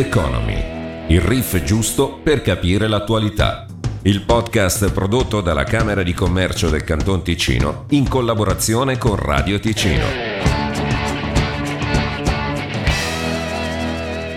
[0.00, 3.66] Economy, il riff giusto per capire l'attualità.
[4.04, 10.04] Il podcast prodotto dalla Camera di Commercio del Canton Ticino in collaborazione con Radio Ticino.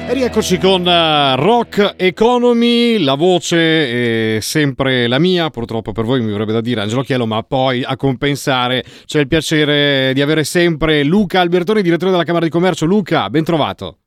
[0.06, 6.20] E rieccoci con uh, Rock Economy, la voce è sempre la mia, purtroppo per voi
[6.22, 10.44] mi avrebbe da dire Angelo Chielo, ma poi a compensare c'è il piacere di avere
[10.44, 12.86] sempre Luca Albertoni, direttore della Camera di Commercio.
[12.86, 14.00] Luca, ben trovato.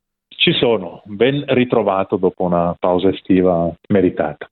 [0.46, 4.48] Ci sono, ben ritrovato dopo una pausa estiva meritata.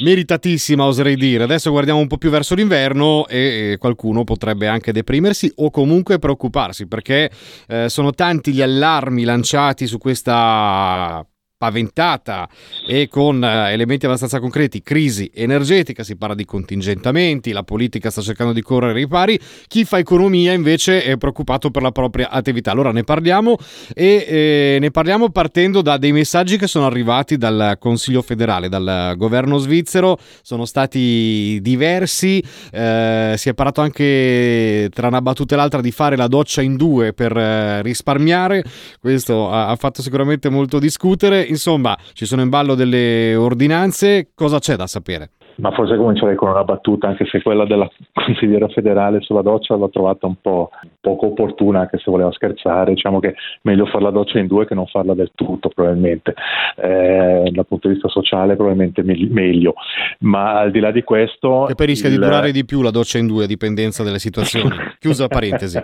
[0.00, 1.44] Meritatissima, oserei dire.
[1.44, 6.88] Adesso guardiamo un po' più verso l'inverno e qualcuno potrebbe anche deprimersi o comunque preoccuparsi
[6.88, 7.30] perché
[7.68, 11.24] eh, sono tanti gli allarmi lanciati su questa
[11.58, 12.48] paventata
[12.86, 18.20] e con eh, elementi abbastanza concreti, crisi energetica, si parla di contingentamenti, la politica sta
[18.20, 22.72] cercando di correre i pari, chi fa economia invece è preoccupato per la propria attività.
[22.72, 23.56] Allora ne parliamo
[23.94, 29.14] e eh, ne parliamo partendo da dei messaggi che sono arrivati dal Consiglio federale, dal
[29.16, 35.80] governo svizzero, sono stati diversi, eh, si è parlato anche tra una battuta e l'altra
[35.80, 38.62] di fare la doccia in due per eh, risparmiare,
[39.00, 44.58] questo ha, ha fatto sicuramente molto discutere insomma, ci sono in ballo delle ordinanze, cosa
[44.58, 45.30] c'è da sapere?
[45.56, 49.88] Ma forse comincerei con una battuta, anche se quella della consigliera federaale sulla doccia l'ho
[49.88, 52.92] trovata un po' poco opportuna, anche se voleva scherzare.
[52.92, 56.34] Diciamo che è meglio fare la doccia in due che non farla del tutto, probabilmente.
[56.76, 59.74] Eh, dal punto di vista sociale, probabilmente meglio.
[60.20, 61.64] Ma al di là di questo.
[61.68, 62.16] Che poi rischia il...
[62.16, 64.76] di durare di più la doccia in due, a dipendenza delle situazioni.
[65.00, 65.82] Chiusa parentesi.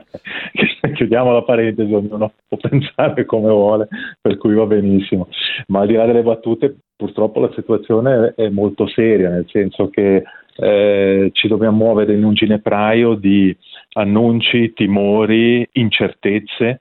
[1.03, 3.89] Chiudiamo la parentesi, ognuno può pensare come vuole,
[4.21, 5.29] per cui va benissimo.
[5.69, 10.23] Ma al di là delle battute, purtroppo la situazione è molto seria, nel senso che
[10.55, 13.57] eh, ci dobbiamo muovere in un ginepraio di
[13.95, 16.79] annunci, timori, incertezze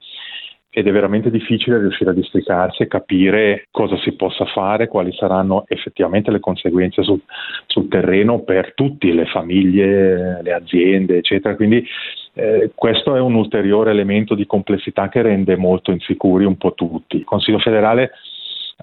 [0.73, 5.65] ed è veramente difficile riuscire a districarsi e capire cosa si possa fare, quali saranno
[5.67, 7.20] effettivamente le conseguenze sul,
[7.65, 11.58] sul terreno per tutti, le famiglie, le aziende, eccetera.
[11.58, 11.86] Quindi
[12.33, 17.17] eh, questo è un ulteriore elemento di complessità che rende molto insicuri un po' tutti.
[17.17, 18.11] Il Consiglio federale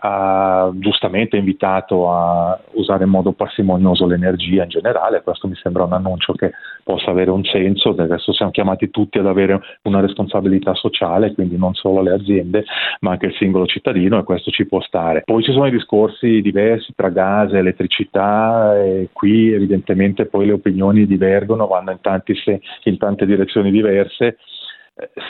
[0.00, 5.92] ha giustamente invitato a usare in modo parsimonioso l'energia in generale, questo mi sembra un
[5.92, 10.74] annuncio che possa avere un senso, del resto siamo chiamati tutti ad avere una responsabilità
[10.74, 12.64] sociale, quindi non solo le aziende
[13.00, 15.22] ma anche il singolo cittadino e questo ci può stare.
[15.24, 20.52] Poi ci sono i discorsi diversi tra gas e elettricità e qui evidentemente poi le
[20.52, 22.34] opinioni divergono, vanno in, tanti,
[22.84, 24.38] in tante direzioni diverse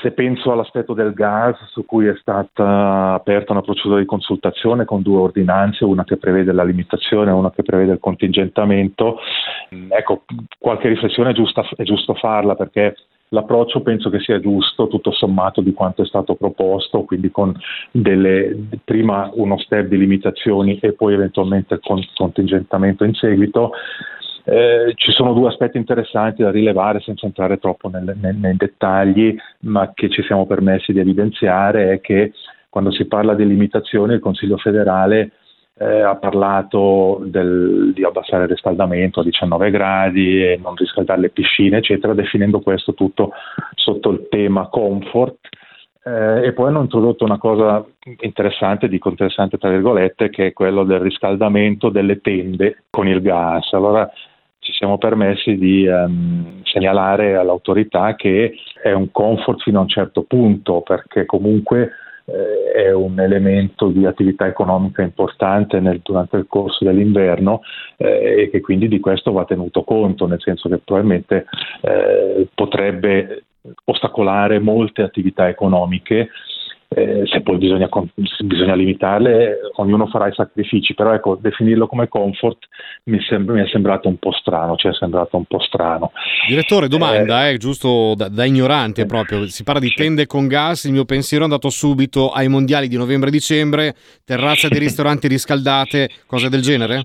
[0.00, 5.02] se penso all'aspetto del gas, su cui è stata aperta una procedura di consultazione con
[5.02, 9.18] due ordinanze, una che prevede la limitazione e una che prevede il contingentamento,
[9.88, 10.24] ecco,
[10.58, 12.94] qualche riflessione è, giusta, è giusto farla perché
[13.30, 17.54] l'approccio penso che sia giusto tutto sommato di quanto è stato proposto, quindi con
[17.90, 21.80] delle, prima uno step di limitazioni e poi eventualmente il
[22.14, 23.72] contingentamento in seguito.
[24.50, 29.36] Eh, ci sono due aspetti interessanti da rilevare senza entrare troppo nel, nel, nei dettagli,
[29.64, 32.32] ma che ci siamo permessi di evidenziare è che
[32.70, 35.32] quando si parla di limitazioni il Consiglio federale
[35.76, 41.28] eh, ha parlato del, di abbassare il riscaldamento a 19 gradi e non riscaldare le
[41.28, 43.32] piscine, eccetera, definendo questo tutto
[43.74, 45.46] sotto il tema comfort.
[46.02, 47.84] Eh, e poi hanno introdotto una cosa
[48.20, 53.74] interessante, dico interessante tra virgolette, che è quello del riscaldamento delle tende con il gas.
[53.74, 54.10] Allora
[54.68, 58.52] ci siamo permessi di um, segnalare all'autorità che
[58.82, 61.92] è un comfort fino a un certo punto, perché comunque
[62.26, 67.62] eh, è un elemento di attività economica importante nel, durante il corso dell'inverno
[67.96, 71.46] eh, e che quindi di questo va tenuto conto, nel senso che probabilmente
[71.80, 73.44] eh, potrebbe
[73.84, 76.28] ostacolare molte attività economiche
[76.90, 77.88] eh, se poi bisogna,
[78.40, 82.66] bisogna, limitarle, ognuno farà i sacrifici, però ecco, definirlo come comfort
[83.04, 86.12] mi, sembra, mi è sembrato un po' strano, ci è sembrato un po' strano.
[86.48, 90.84] Direttore, domanda, eh, eh, giusto da, da ignorante proprio, si parla di tende con gas,
[90.84, 96.48] il mio pensiero è andato subito ai mondiali di novembre-dicembre, terrazze di ristoranti riscaldate, cose
[96.48, 97.02] del genere?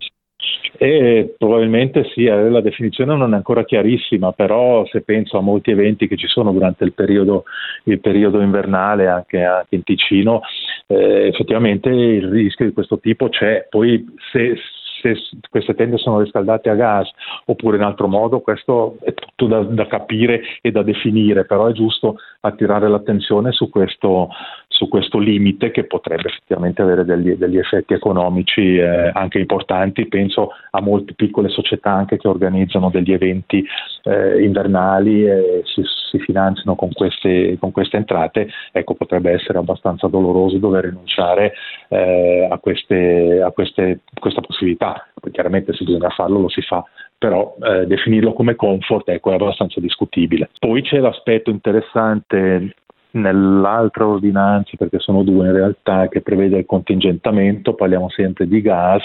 [0.78, 5.72] E probabilmente sì, eh, la definizione non è ancora chiarissima, però se penso a molti
[5.72, 7.44] eventi che ci sono durante il periodo,
[7.84, 10.42] il periodo invernale anche, anche, in Ticino,
[10.88, 13.68] eh, effettivamente il rischio di questo tipo c'è.
[13.70, 14.56] Poi se,
[15.02, 15.16] se
[15.50, 17.10] queste tende sono riscaldate a gas
[17.46, 21.74] oppure in altro modo, questo è tutto da, da capire e da definire, però è
[21.74, 24.30] giusto attirare l'attenzione su questo,
[24.74, 30.08] su questo limite che potrebbe effettivamente avere degli, degli effetti economici eh, anche importanti.
[30.08, 33.64] Penso a molte piccole società anche che organizzano degli eventi
[34.04, 40.08] eh, invernali e si, si finanziano con queste, con queste entrate, ecco, potrebbe essere abbastanza
[40.08, 41.54] doloroso dover rinunciare
[41.90, 45.08] eh, a, queste, a queste, questa possibilità.
[45.31, 46.84] Chiaramente se bisogna farlo lo si fa,
[47.18, 50.50] però eh, definirlo come comfort ecco, è abbastanza discutibile.
[50.60, 52.76] Poi c'è l'aspetto interessante
[53.13, 59.04] nell'altra ordinanza, perché sono due in realtà, che prevede il contingentamento, parliamo sempre di gas,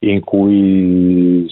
[0.00, 1.46] in cui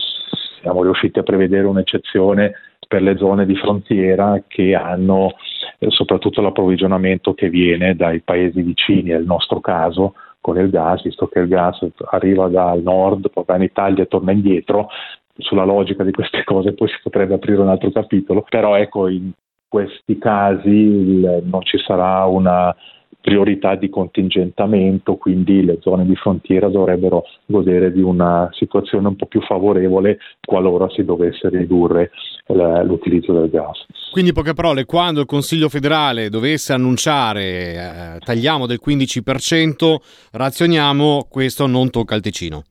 [0.60, 2.52] siamo riusciti a prevedere un'eccezione
[2.86, 5.32] per le zone di frontiera che hanno
[5.78, 11.02] eh, soprattutto l'approvvigionamento che viene dai paesi vicini, è il nostro caso con il gas,
[11.02, 14.88] visto che il gas arriva dal nord, poi va in Italia e torna indietro,
[15.36, 19.30] sulla logica di queste cose poi si potrebbe aprire un altro capitolo, però ecco in
[19.68, 22.74] questi casi il, non ci sarà una
[23.20, 29.26] priorità di contingentamento, quindi le zone di frontiera dovrebbero godere di una situazione un po'
[29.26, 32.10] più favorevole qualora si dovesse ridurre
[32.46, 33.84] l'utilizzo del gas.
[34.10, 39.96] Quindi, poche parole, quando il Consiglio federale dovesse annunciare eh, tagliamo del 15%,
[40.32, 42.62] razioniamo, questo non tocca il Ticino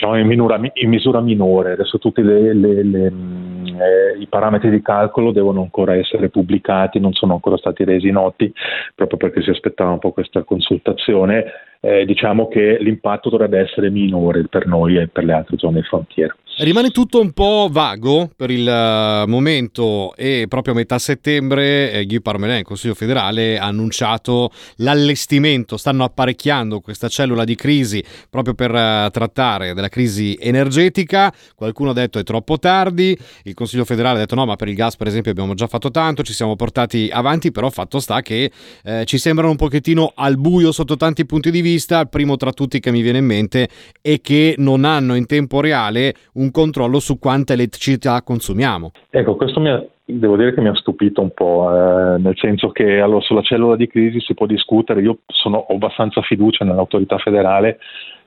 [0.00, 4.70] diciamo in, minura, in, misura minore, adesso tutti le, le, le, mm, eh, i parametri
[4.70, 8.50] di calcolo devono ancora essere pubblicati, non sono ancora stati resi noti
[8.94, 11.44] proprio perché si aspettava un po' questa consultazione,
[11.80, 15.86] eh, diciamo che l'impatto dovrebbe essere minore per noi e per le altre zone di
[15.86, 16.34] frontiera.
[16.58, 22.04] Rimane tutto un po' vago per il eh, momento e proprio a metà settembre eh,
[22.04, 28.72] Guy Parmelin, Consiglio federale, ha annunciato l'allestimento, stanno apparecchiando questa cellula di crisi proprio per
[28.72, 34.20] uh, trattare della crisi energetica, qualcuno ha detto è troppo tardi, il Consiglio federale ha
[34.20, 37.08] detto no ma per il gas per esempio abbiamo già fatto tanto, ci siamo portati
[37.10, 38.50] avanti, però fatto sta che
[38.84, 42.52] eh, ci sembrano un pochettino al buio sotto tanti punti di vista, il primo tra
[42.52, 43.68] tutti che mi viene in mente
[44.00, 48.90] è che non hanno in tempo reale un controllo su quanta elettricità consumiamo.
[49.10, 52.70] Ecco, questo mi ha, devo dire che mi ha stupito un po', eh, nel senso
[52.70, 57.18] che allora, sulla cellula di crisi si può discutere, io sono, ho abbastanza fiducia nell'autorità
[57.18, 57.78] federale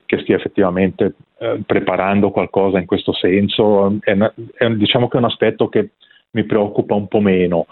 [0.06, 5.26] che stia effettivamente eh, preparando qualcosa in questo senso, è, è, diciamo che è un
[5.26, 5.90] aspetto che
[6.34, 7.66] mi preoccupa un po' meno.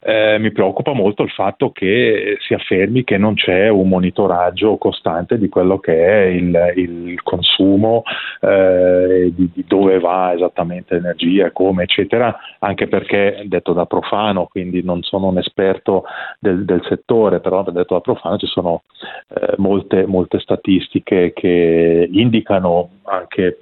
[0.00, 5.38] Eh, mi preoccupa molto il fatto che si affermi che non c'è un monitoraggio costante
[5.38, 8.02] di quello che è il, il consumo,
[8.40, 14.82] eh, di, di, dove va esattamente l'energia, come, eccetera, anche perché, detto da profano, quindi
[14.82, 16.04] non sono un esperto
[16.38, 18.82] del, del settore, però detto da profano ci sono
[19.28, 23.58] eh, molte, molte statistiche che indicano anche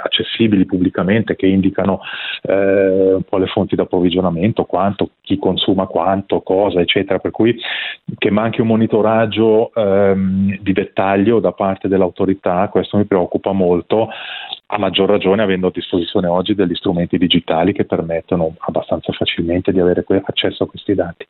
[0.00, 2.00] accessibili pubblicamente che indicano
[2.42, 7.54] eh, un po' le fonti di approvvigionamento, quanto, chi consuma quanto, cosa, eccetera, per cui
[8.16, 14.08] che manchi un monitoraggio ehm, di dettaglio da parte dell'autorità, questo mi preoccupa molto,
[14.66, 19.80] a maggior ragione avendo a disposizione oggi degli strumenti digitali che permettono abbastanza facilmente di
[19.80, 21.26] avere accesso a questi dati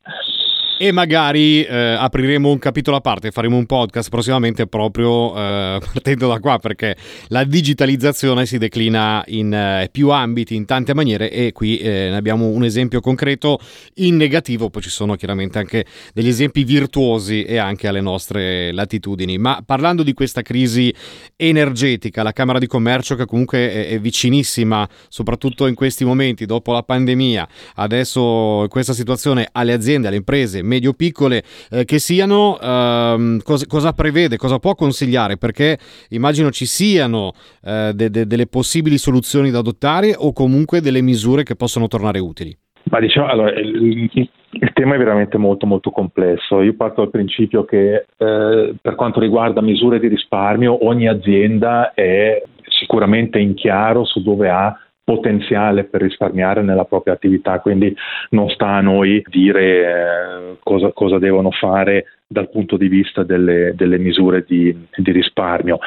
[0.83, 6.27] e magari eh, apriremo un capitolo a parte, faremo un podcast prossimamente proprio eh, partendo
[6.27, 6.97] da qua perché
[7.29, 12.17] la digitalizzazione si declina in eh, più ambiti, in tante maniere e qui eh, ne
[12.17, 13.59] abbiamo un esempio concreto
[13.95, 19.37] in negativo, poi ci sono chiaramente anche degli esempi virtuosi e anche alle nostre latitudini.
[19.37, 20.93] Ma parlando di questa crisi
[21.37, 26.73] energetica, la Camera di Commercio che comunque è, è vicinissima, soprattutto in questi momenti, dopo
[26.73, 33.65] la pandemia, adesso questa situazione alle aziende, alle imprese, medio-piccole eh, che siano, ehm, cosa,
[33.67, 35.37] cosa, prevede, cosa può consigliare?
[35.37, 35.77] Perché
[36.09, 41.43] immagino ci siano eh, de, de, delle possibili soluzioni da adottare o comunque delle misure
[41.43, 42.55] che possono tornare utili.
[42.85, 46.61] Ma diciamo, allora, il, il, tema è veramente molto molto complesso.
[46.61, 52.41] Io parto dal principio che eh, per quanto riguarda misure di risparmio, ogni azienda è
[52.79, 57.95] sicuramente in chiaro su dove ha potenziale per risparmiare nella propria attività, quindi
[58.29, 63.73] non sta a noi dire eh, cosa, cosa, devono fare dal punto di vista delle,
[63.75, 65.79] delle misure di, di risparmio.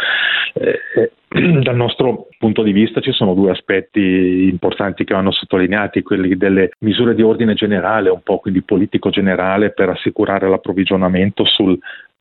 [0.54, 1.10] Eh, eh
[1.62, 6.70] dal nostro punto di vista ci sono due aspetti importanti che vanno sottolineati, quelli delle
[6.80, 11.76] misure di ordine generale, un po' quindi politico generale per assicurare l'approvvigionamento sul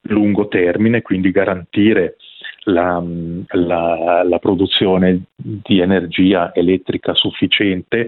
[0.08, 2.16] lungo termine, quindi garantire
[2.66, 3.04] la,
[3.50, 8.08] la, la produzione di energia elettrica sufficiente.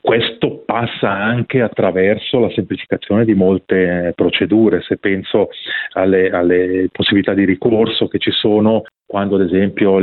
[0.00, 5.48] Questo passa anche attraverso la semplificazione di molte procedure, se penso
[5.92, 9.98] alle, alle possibilità di ricorso che ci sono quando ad esempio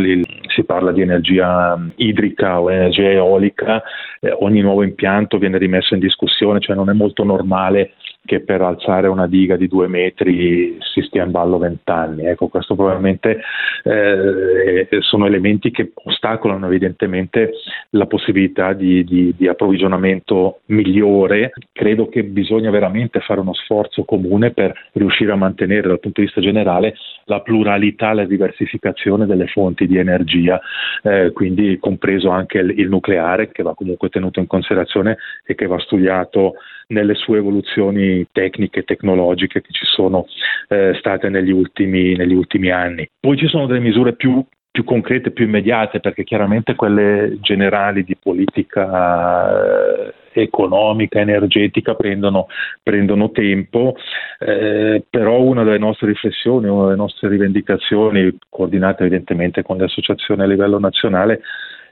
[0.47, 3.83] si parla di energia idrica o energia eolica,
[4.19, 8.61] eh, ogni nuovo impianto viene rimesso in discussione, cioè non è molto normale che per
[8.61, 12.25] alzare una diga di due metri si stia in ballo vent'anni.
[12.25, 13.39] Ecco, questo probabilmente
[13.83, 17.53] eh, sono elementi che ostacolano evidentemente
[17.91, 21.51] la possibilità di, di, di approvvigionamento migliore.
[21.71, 26.27] Credo che bisogna veramente fare uno sforzo comune per riuscire a mantenere dal punto di
[26.27, 30.59] vista generale la pluralità, la diversificazione delle fonti di energia,
[31.03, 35.67] eh, quindi compreso anche il, il nucleare che va comunque tenuto in considerazione e che
[35.67, 36.53] va studiato
[36.87, 40.25] nelle sue evoluzioni tecniche e tecnologiche che ci sono
[40.67, 43.07] eh, state negli ultimi, negli ultimi anni.
[43.19, 48.15] Poi ci sono delle misure più più concrete, più immediate, perché chiaramente quelle generali di
[48.15, 52.47] politica eh, economica, energetica prendono,
[52.81, 53.95] prendono tempo,
[54.39, 60.41] eh, però una delle nostre riflessioni, una delle nostre rivendicazioni, coordinate evidentemente con le associazioni
[60.41, 61.41] a livello nazionale,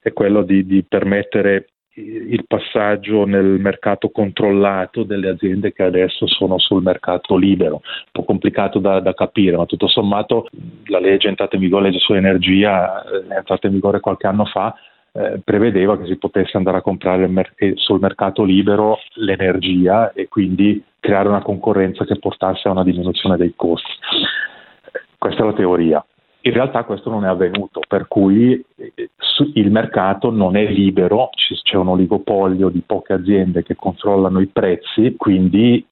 [0.01, 6.57] è quello di, di permettere il passaggio nel mercato controllato delle aziende che adesso sono
[6.59, 7.75] sul mercato libero.
[7.75, 10.47] Un po' complicato da, da capire, ma tutto sommato
[10.85, 14.45] la legge entrata in vigore, la legge sull'energia eh, è entrata in vigore qualche anno
[14.45, 14.73] fa,
[15.11, 20.83] eh, prevedeva che si potesse andare a comprare mer- sul mercato libero l'energia e quindi
[20.99, 23.91] creare una concorrenza che portasse a una diminuzione dei costi.
[25.17, 26.05] Questa è la teoria.
[26.41, 29.09] In realtà questo non è avvenuto, per cui eh,
[29.55, 31.29] il mercato non è libero,
[31.63, 35.85] c'è un oligopolio di poche aziende che controllano i prezzi, quindi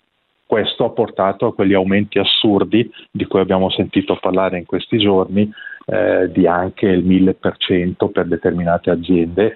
[0.46, 5.52] questo ha portato a quegli aumenti assurdi di cui abbiamo sentito parlare in questi giorni,
[5.86, 9.54] eh, di anche il 1000% per determinate aziende,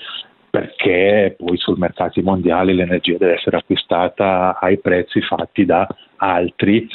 [0.50, 6.86] perché poi sul mercati mondiali l'energia deve essere acquistata ai prezzi fatti da altri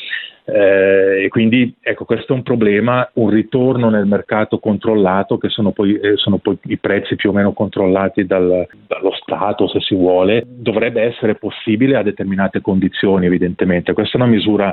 [0.48, 5.72] eh, e quindi ecco, questo è un problema, un ritorno nel mercato controllato, che sono
[5.72, 9.96] poi, eh, sono poi i prezzi più o meno controllati dal, dallo Stato, se si
[9.96, 13.92] vuole, dovrebbe essere possibile a determinate condizioni, evidentemente.
[13.92, 14.72] Questa è una misura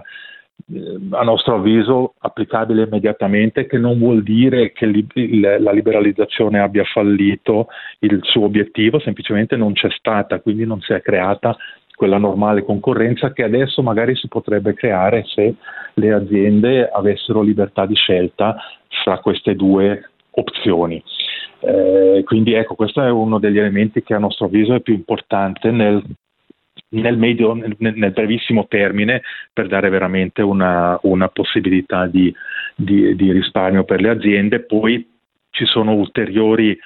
[0.72, 6.60] eh, a nostro avviso applicabile immediatamente, che non vuol dire che li, il, la liberalizzazione
[6.60, 7.70] abbia fallito
[8.02, 11.58] il suo obiettivo, semplicemente non c'è stata, quindi non si è creata
[12.04, 15.56] quella normale concorrenza che adesso magari si potrebbe creare se
[15.94, 18.58] le aziende avessero libertà di scelta
[19.06, 21.02] fra queste due opzioni.
[21.62, 25.72] Eh, quindi ecco, questo è uno degli elementi che a nostro avviso è più importante
[25.72, 26.04] nel,
[26.90, 29.22] nel, medio, nel, nel brevissimo termine
[29.54, 32.36] per dare veramente una, una possibilità di,
[32.76, 34.60] di, di risparmio per le aziende.
[34.60, 35.10] Poi
[35.52, 36.78] ci sono ulteriori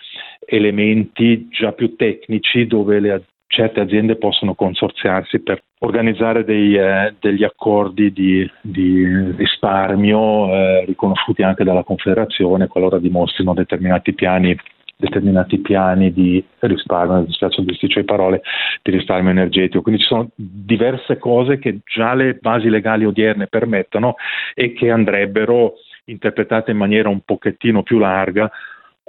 [0.45, 7.43] elementi già più tecnici dove le, certe aziende possono consorziarsi per organizzare dei, eh, degli
[7.43, 14.55] accordi di, di risparmio eh, riconosciuti anche dalla Confederazione qualora dimostrino determinati piani
[14.99, 18.41] determinati piani di risparmio, mi spiace bisticcio di parole,
[18.81, 19.83] di risparmio energetico.
[19.83, 24.15] Quindi ci sono diverse cose che già le basi legali odierne permettono
[24.55, 25.75] e che andrebbero
[26.05, 28.49] interpretate in maniera un pochettino più larga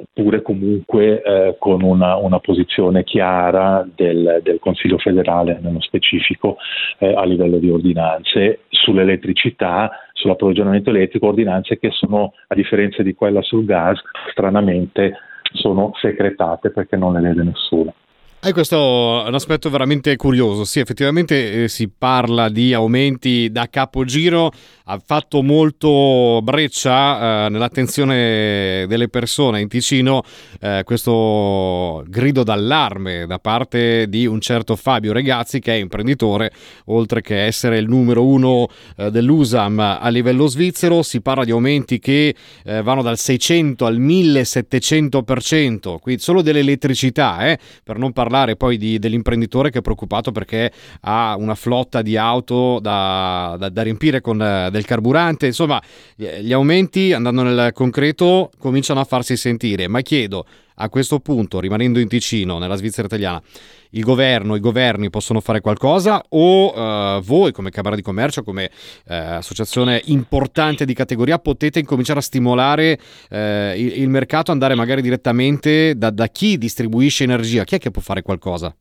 [0.01, 6.57] oppure comunque eh, con una, una, posizione chiara del, del, Consiglio federale nello specifico
[6.99, 13.43] eh, a livello di ordinanze sull'elettricità, sull'approvvigionamento elettrico, ordinanze che sono, a differenza di quella
[13.43, 14.01] sul gas,
[14.31, 15.15] stranamente
[15.53, 17.93] sono segretate perché non le vede nessuno.
[18.41, 20.65] E questo è un aspetto veramente curioso.
[20.65, 24.53] Sì, effettivamente eh, si parla di aumenti da capogiro.
[24.85, 30.23] Ha fatto molto breccia eh, nell'attenzione delle persone in Ticino
[30.61, 36.53] eh, questo grido d'allarme da parte di un certo Fabio Regazzi che è imprenditore
[36.87, 41.03] oltre che essere il numero uno eh, dell'USAM a livello svizzero.
[41.03, 47.59] Si parla di aumenti che eh, vanno dal 600 al 1700% quindi solo dell'elettricità eh,
[47.83, 52.79] per non parlare poi di, dell'imprenditore che è preoccupato perché ha una flotta di auto
[52.81, 55.83] da, da, da riempire con eh, del carburante, insomma
[56.15, 60.45] gli aumenti andando nel concreto cominciano a farsi sentire, ma chiedo
[60.81, 63.43] a questo punto, rimanendo in Ticino, nella Svizzera italiana,
[63.91, 68.71] il governo, i governi possono fare qualcosa o uh, voi come Camera di Commercio, come
[69.07, 72.99] uh, associazione importante di categoria, potete incominciare a stimolare
[73.31, 73.37] uh,
[73.77, 77.65] il, il, mercato, andare magari direttamente da, da chi distribuisce energia?
[77.65, 78.75] Chi è che può fare qualcosa?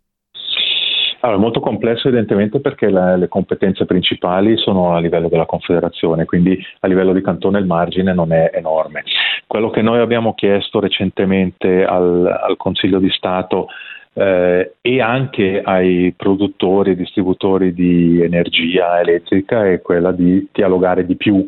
[1.22, 6.26] Allora, è molto complesso evidentemente perché le, le, competenze principali sono a livello della Confederazione,
[6.26, 9.04] quindi a livello di cantone il margine non è enorme.
[9.48, 13.68] Quello che noi abbiamo chiesto recentemente al, al Consiglio di Stato
[14.14, 21.16] eh, e anche ai produttori e distributori di energia elettrica è quella di dialogare di
[21.16, 21.48] più,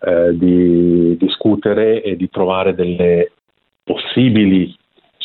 [0.00, 3.32] eh, di discutere e di trovare delle
[3.82, 4.74] possibili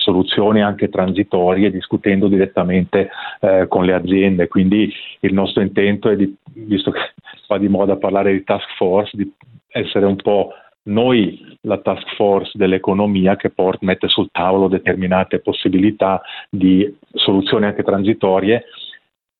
[0.05, 3.09] soluzioni anche transitorie discutendo direttamente
[3.41, 4.47] eh, con le aziende.
[4.47, 6.99] Quindi il nostro intento è di, visto che
[7.47, 9.29] va di moda parlare di task force, di
[9.69, 10.51] essere un po'
[10.83, 17.81] noi la task force dell'economia che port, mette sul tavolo determinate possibilità di soluzioni anche
[17.81, 18.65] transitorie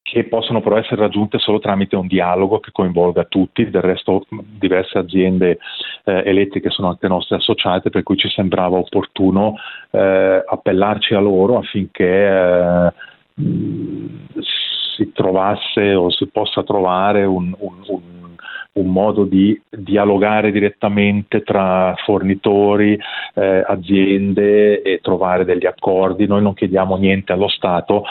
[0.08, 5.00] che possono però essere raggiunte solo tramite un dialogo che coinvolga tutti, del resto diverse
[5.00, 5.58] aziende
[6.04, 9.56] eh, elettriche sono anche nostre associate, per cui ci sembrava opportuno
[9.90, 12.94] eh, appellarci a loro affinché eh,
[14.96, 18.25] si trovasse o si possa trovare un, un, un
[18.76, 23.00] un modo di dialogare direttamente tra fornitori,
[23.34, 26.28] eh, aziende e trovare degli accordi.
[26.28, 28.04] Noi non chiediamo niente allo Stato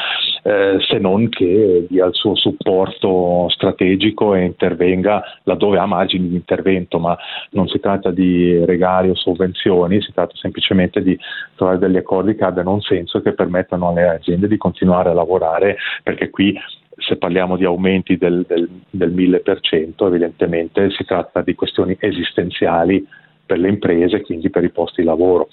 [0.42, 6.34] eh, se non che dia il suo supporto strategico e intervenga laddove ha margini di
[6.34, 7.16] intervento, ma
[7.50, 11.18] non si tratta di regali o sovvenzioni, si tratta semplicemente di
[11.56, 15.14] trovare degli accordi che abbiano un senso e che permettano alle aziende di continuare a
[15.14, 16.54] lavorare, perché qui
[16.96, 23.06] se parliamo di aumenti del, del, del 1000%, evidentemente si tratta di questioni esistenziali
[23.44, 25.48] per le imprese e quindi per i posti di lavoro.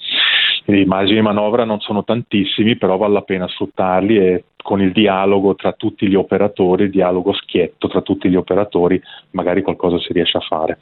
[0.66, 4.92] I margini di manovra non sono tantissimi, però vale la pena sfruttarli e con il
[4.92, 10.12] dialogo tra tutti gli operatori, il dialogo schietto tra tutti gli operatori, magari qualcosa si
[10.12, 10.78] riesce a fare.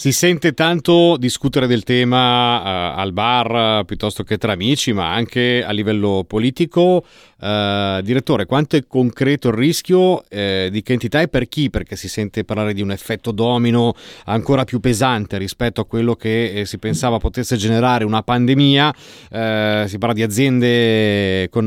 [0.00, 5.62] Si sente tanto discutere del tema uh, al bar piuttosto che tra amici, ma anche
[5.62, 7.04] a livello politico.
[7.40, 10.22] Uh, direttore, quanto è concreto il rischio?
[10.28, 11.70] Eh, di che entità e per chi?
[11.70, 13.94] Perché si sente parlare di un effetto domino
[14.26, 18.94] ancora più pesante rispetto a quello che eh, si pensava potesse generare una pandemia.
[19.30, 21.66] Eh, si parla di aziende con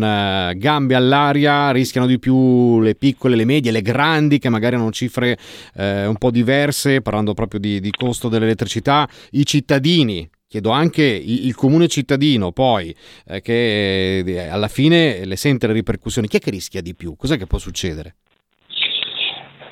[0.55, 5.37] gambe all'aria rischiano di più le piccole, le medie, le grandi che magari hanno cifre
[5.75, 11.55] eh, un po' diverse, parlando proprio di, di costo dell'elettricità, i cittadini chiedo anche il
[11.55, 12.95] comune cittadino poi
[13.27, 17.15] eh, che eh, alla fine le sente le ripercussioni, chi è che rischia di più?
[17.15, 18.13] Cos'è che può succedere?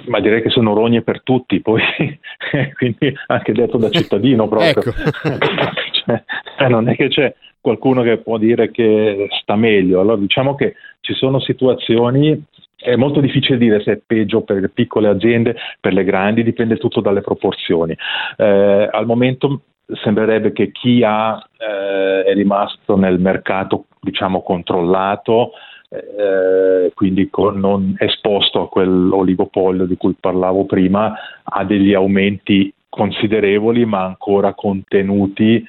[0.06, 1.84] Ma direi che sono rogne per tutti, poi
[2.74, 4.70] quindi anche detto da cittadino proprio.
[4.72, 4.92] ecco.
[6.04, 6.24] cioè,
[6.58, 10.00] eh, non è che c'è qualcuno che può dire che sta meglio.
[10.00, 12.44] Allora diciamo che ci sono situazioni
[12.76, 16.78] è molto difficile dire se è peggio per le piccole aziende, per le grandi, dipende
[16.78, 17.96] tutto dalle proporzioni.
[18.38, 19.62] Eh, al momento
[20.04, 25.52] sembrerebbe che chi ha, eh, è rimasto nel mercato diciamo, controllato,
[25.90, 33.86] eh, quindi con, non esposto a quell'oligopolio di cui parlavo prima, ha degli aumenti considerevoli
[33.86, 35.66] ma ancora contenuti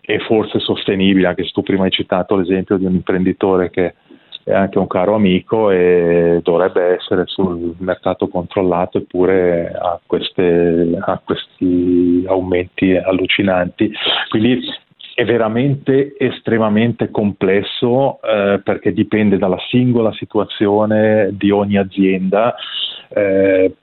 [0.00, 3.94] e forse sostenibili, anche se tu prima hai citato l'esempio di un imprenditore che
[4.50, 11.20] è anche un caro amico e dovrebbe essere sul mercato controllato eppure ha, queste, ha
[11.24, 13.92] questi aumenti allucinanti.
[14.28, 14.60] Quindi
[15.14, 22.54] è veramente estremamente complesso eh, perché dipende dalla singola situazione di ogni azienda.
[23.08, 23.74] Eh,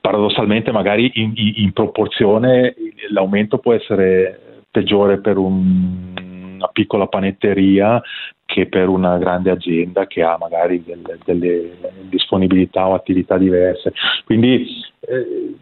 [0.00, 2.74] paradossalmente magari in, in proporzione
[3.10, 6.12] l'aumento può essere peggiore per un,
[6.60, 8.00] una piccola panetteria
[8.44, 11.70] che per una grande azienda che ha magari delle, delle
[12.08, 13.92] disponibilità o attività diverse.
[14.24, 14.66] Quindi
[15.00, 15.54] eh,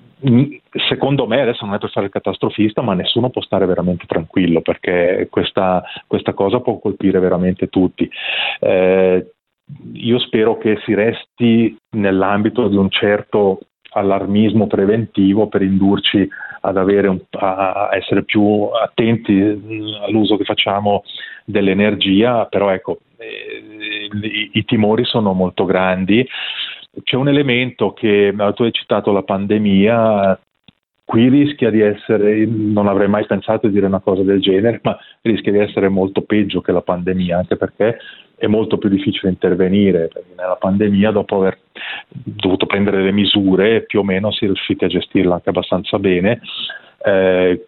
[0.89, 4.61] secondo me, adesso non è per fare il catastrofista, ma nessuno può stare veramente tranquillo
[4.63, 8.09] perché questa, questa cosa può colpire veramente tutti.
[8.61, 9.33] Eh,
[9.93, 16.29] io spero che si resti nell'ambito di un certo allarmismo preventivo per indurci
[16.61, 16.77] ad
[17.09, 19.40] un, a essere più attenti
[20.07, 21.05] all'uso che facciamo
[21.44, 26.27] dell'energia, però ecco, eh, i, i timori sono molto grandi.
[27.03, 30.38] C'è un elemento che tu hai citato la pandemia,
[31.05, 34.98] qui rischia di essere, non avrei mai pensato di dire una cosa del genere, ma
[35.22, 37.98] rischia di essere molto peggio che la pandemia, anche perché
[38.38, 41.59] è molto più difficile intervenire, nella pandemia dopo aver
[42.09, 46.40] dovuto prendere le misure più o meno si è riusciti a gestirla anche abbastanza bene.
[47.05, 47.66] Eh,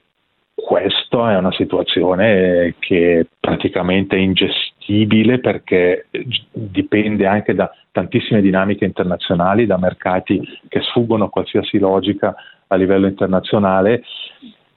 [0.55, 6.07] questa è una situazione che è praticamente ingestibile perché
[6.53, 12.35] dipende anche da tantissime dinamiche internazionali, da mercati che sfuggono a qualsiasi logica
[12.69, 14.03] a livello internazionale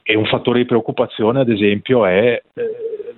[0.01, 3.13] e un fattore di preoccupazione ad esempio è eh,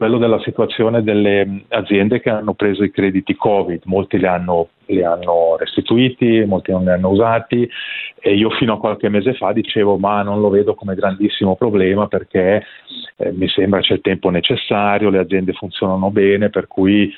[0.00, 5.04] quello della situazione delle aziende che hanno preso i crediti Covid, molti li hanno, li
[5.04, 7.68] hanno, restituiti, molti non li hanno usati
[8.18, 12.06] e io fino a qualche mese fa dicevo ma non lo vedo come grandissimo problema
[12.06, 12.64] perché
[13.18, 17.12] eh, mi sembra c'è il tempo necessario, le aziende funzionano bene, per cui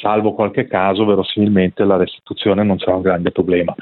[0.00, 3.72] salvo qualche caso verosimilmente la restituzione non sarà un grande problema.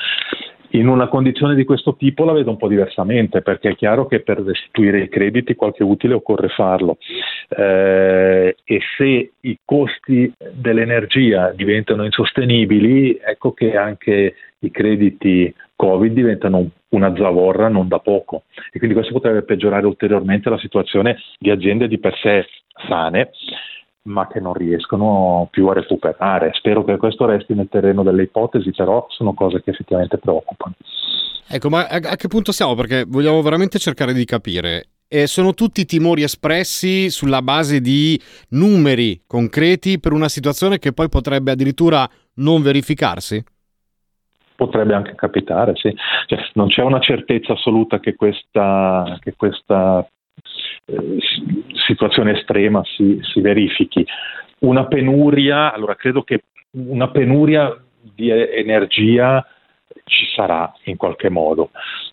[0.75, 4.21] In una condizione di questo tipo la vedo un po' diversamente perché è chiaro che
[4.21, 6.97] per restituire i crediti qualche utile occorre farlo.
[7.49, 16.71] Eh, e se i costi dell'energia diventano insostenibili ecco che anche i crediti Covid diventano
[16.91, 18.45] una zavorra non da poco.
[18.73, 22.47] E quindi questo potrebbe peggiorare ulteriormente la situazione di aziende di per sé
[22.89, 23.31] sane
[24.05, 26.51] ma che non riescono più a recuperare.
[26.55, 30.75] Spero che questo resti nel terreno delle ipotesi, però sono cose che effettivamente preoccupano.
[31.49, 32.75] Ecco, ma a, che punto siamo?
[32.75, 34.87] Perché vogliamo veramente cercare di capire.
[35.07, 38.19] E sono tutti timori espressi sulla base di
[38.51, 43.45] numeri concreti per una situazione che poi potrebbe addirittura non verificarsi?
[44.57, 45.95] Potrebbe anche capitare, sì.
[46.27, 50.07] Cioè, non c'è una certezza assoluta che questa, che questa
[50.85, 51.18] eh,
[51.87, 54.05] situazione estrema si, si, verifichi.
[54.61, 59.45] Una penuria, allora credo che una penuria di energia
[60.05, 61.71] ci sarà in qualche modo.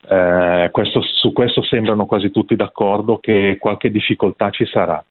[0.08, 5.04] Eh, questo, su questo sembrano quasi tutti d'accordo che qualche difficoltà ci sarà,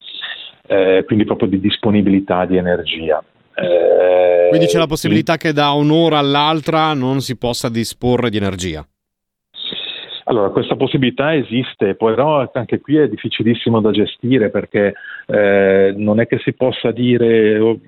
[0.66, 3.22] eh, quindi proprio di disponibilità di energia.
[3.54, 8.86] Eh, quindi c'è la possibilità che da un'ora all'altra non si possa disporre di energia?
[10.28, 14.92] Allora, questa possibilità esiste, però anche qui è difficilissimo da gestire perché
[15.26, 17.80] eh, non è che si possa dire oh,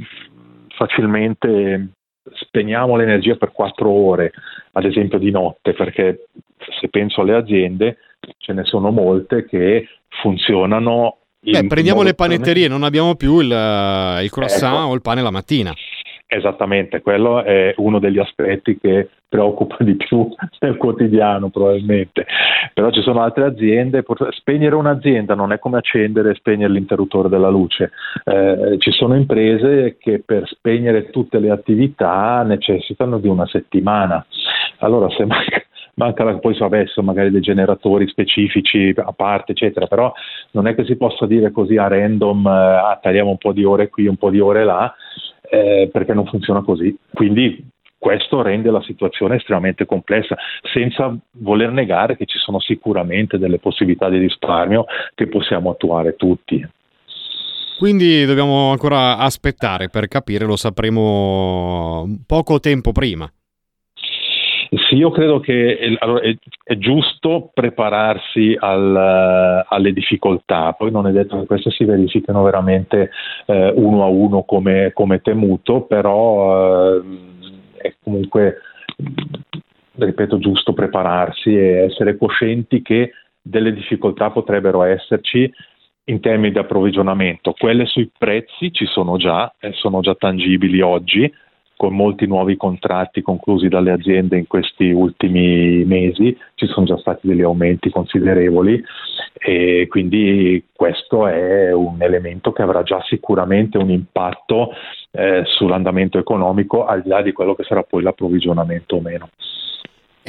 [0.75, 1.89] facilmente
[2.33, 4.33] spegniamo l'energia per quattro ore,
[4.73, 6.29] ad esempio di notte, perché
[6.81, 7.99] se penso alle aziende
[8.39, 11.19] ce ne sono molte che funzionano.
[11.41, 13.51] Beh, prendiamo le panetterie, non abbiamo più il,
[14.23, 14.91] il croissant ecco.
[14.91, 15.75] o il pane la mattina.
[16.33, 20.29] Esattamente, quello è uno degli aspetti che preoccupa di più
[20.61, 22.25] nel quotidiano probabilmente,
[22.73, 27.49] però ci sono altre aziende, spegnere un'azienda non è come accendere e spegnere l'interruttore della
[27.49, 27.91] luce,
[28.23, 34.25] eh, ci sono imprese che per spegnere tutte le attività necessitano di una settimana,
[34.79, 35.65] allora se manca
[35.95, 40.13] mancano poi so, adesso magari dei generatori specifici a parte, eccetera, però
[40.53, 43.65] non è che si possa dire così a random, eh, ah, tagliamo un po' di
[43.65, 44.95] ore qui, un po' di ore là,
[45.51, 46.97] eh, perché non funziona così.
[47.13, 47.65] Quindi
[47.99, 50.35] questo rende la situazione estremamente complessa,
[50.73, 56.67] senza voler negare che ci sono sicuramente delle possibilità di risparmio che possiamo attuare tutti.
[57.79, 63.31] Quindi dobbiamo ancora aspettare per capire, lo sapremo poco tempo prima.
[64.73, 71.11] Sì, io credo che allora, è, è, giusto prepararsi al, alle difficoltà, poi non è
[71.11, 73.11] detto che queste si verifichino veramente
[73.47, 77.03] eh, uno a uno come, come temuto, però eh,
[77.79, 78.59] è comunque,
[79.97, 83.11] ripeto, giusto prepararsi e essere coscienti che
[83.43, 85.53] delle difficoltà potrebbero esserci
[86.05, 87.55] in termini di approvvigionamento.
[87.59, 91.29] Quelle sui prezzi ci sono già, eh, sono già tangibili oggi,
[91.81, 97.27] con molti nuovi contratti conclusi dalle aziende in questi ultimi mesi, ci sono già stati
[97.27, 98.85] degli aumenti considerevoli
[99.33, 104.73] e quindi questo è un elemento che avrà già sicuramente un impatto
[105.13, 109.31] eh, sull'andamento economico al di là di quello che sarà poi l'approvvigionamento o meno.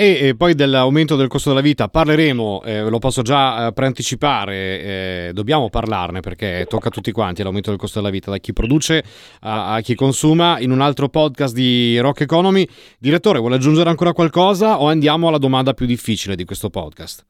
[0.04, 5.32] E, poi dell'aumento del costo della vita parleremo, eh, lo posso già eh, preanticipare, eh,
[5.32, 9.04] dobbiamo parlarne perché tocca a tutti quanti l'aumento del costo della vita, da chi produce
[9.42, 12.68] a, a chi consuma, in un altro podcast di Rock Economy.
[12.98, 17.24] Direttore, vuole aggiungere ancora qualcosa o andiamo alla domanda più difficile di questo podcast?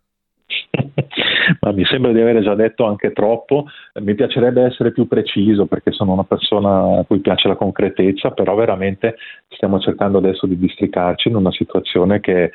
[1.60, 3.66] ma mi sembra di avere già detto anche troppo.
[4.02, 8.56] Mi piacerebbe essere più preciso perché sono una persona a cui piace la concretezza, però
[8.56, 9.16] veramente
[9.50, 12.52] stiamo cercando adesso di districarci in una situazione che è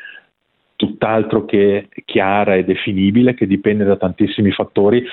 [0.77, 5.05] tutt'altro che chiara e definibile, che dipende da tantissimi fattori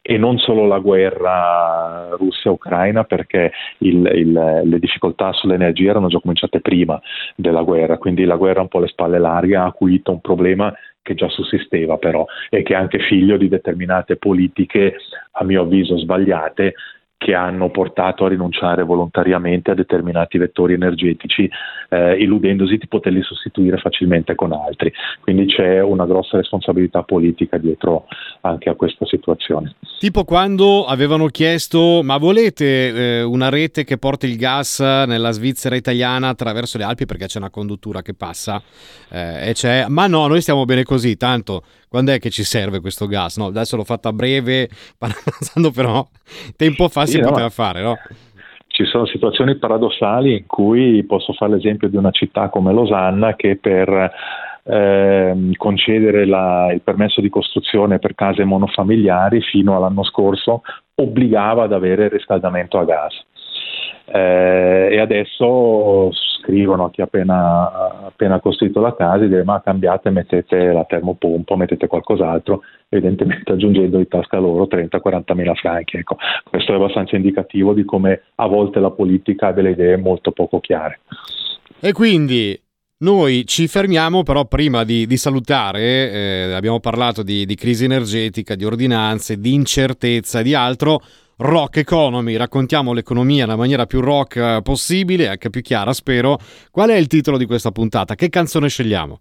[0.00, 6.62] e non solo la guerra Russia-Ucraina perché il, il, le difficoltà sull'energia erano già cominciate
[6.62, 6.98] prima
[7.34, 11.14] della guerra, quindi la guerra un po' alle spalle larghe ha acuito un problema che
[11.14, 14.96] già sussisteva però e che è anche figlio di determinate politiche
[15.32, 16.74] a mio avviso sbagliate
[17.18, 21.50] che hanno portato a rinunciare volontariamente a determinati vettori energetici,
[21.88, 24.92] eh, illudendosi di poterli sostituire facilmente con altri.
[25.20, 28.06] Quindi c'è una grossa responsabilità politica dietro
[28.42, 29.74] anche a questa situazione.
[29.98, 35.74] Tipo quando avevano chiesto ma volete eh, una rete che porti il gas nella Svizzera
[35.74, 38.62] italiana attraverso le Alpi perché c'è una conduttura che passa
[39.10, 42.80] eh, e c'è ma no noi stiamo bene così tanto quando è che ci serve
[42.80, 43.36] questo gas?
[43.38, 46.06] No, adesso l'ho fatto a breve, parafrasando però
[46.56, 47.96] tempo fa sì, si no, poteva fare, no?
[48.66, 53.56] Ci sono situazioni paradossali in cui posso fare l'esempio di una città come Losanna che
[53.56, 54.12] per
[54.62, 60.62] eh, concedere la, il permesso di costruzione per case monofamiliari fino all'anno scorso
[60.94, 63.24] obbligava ad avere il riscaldamento a gas.
[64.12, 69.60] Eh, e adesso scrivono a chi ha appena, appena costruito la casa e dire ma
[69.60, 75.98] cambiate, mettete la termopompa, mettete qualcos'altro, evidentemente aggiungendo in tasca loro 30-40 mila franchi.
[75.98, 76.16] Ecco,
[76.48, 80.60] questo è abbastanza indicativo di come a volte la politica ha delle idee molto poco
[80.60, 81.00] chiare.
[81.80, 82.58] E quindi
[83.00, 88.56] noi ci fermiamo però prima di, di salutare, eh, abbiamo parlato di, di, crisi energetica,
[88.56, 91.00] di ordinanze, di incertezza e di altro.
[91.40, 96.36] Rock Economy, raccontiamo l'economia nella maniera più rock eh, possibile, anche più chiara spero.
[96.72, 98.16] Qual è il titolo di questa puntata?
[98.16, 99.20] Che canzone scegliamo?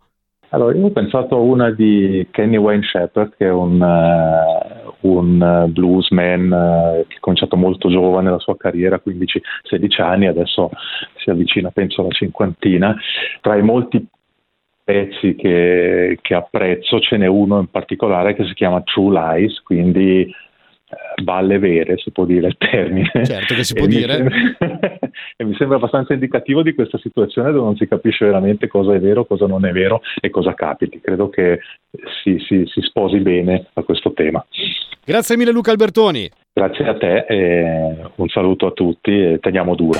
[0.49, 5.39] Allora, io ho pensato a una di Kenny Wayne Shepherd, che è un, uh, un
[5.39, 10.71] uh, bluesman uh, che ha cominciato molto giovane la sua carriera, 15-16 anni, adesso
[11.17, 12.95] si avvicina penso alla cinquantina.
[13.41, 14.03] Tra i molti
[14.83, 20.33] pezzi che, che apprezzo ce n'è uno in particolare che si chiama True Lies, quindi
[21.21, 23.11] balle vere, si può dire il termine.
[23.23, 24.23] Certo che si può e dire.
[24.23, 24.99] Mi sembra,
[25.35, 28.99] e mi sembra abbastanza indicativo di questa situazione dove non si capisce veramente cosa è
[28.99, 30.99] vero, cosa non è vero e cosa capiti.
[31.01, 31.59] Credo che
[32.23, 34.45] si, si, si sposi bene a questo tema.
[35.03, 36.29] Grazie mille Luca Albertoni.
[36.53, 39.99] Grazie a te e un saluto a tutti e teniamo duro.